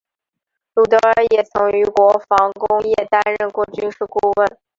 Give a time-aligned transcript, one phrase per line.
[0.73, 4.57] 鲁德尔也曾于国防工业担任过军事顾问。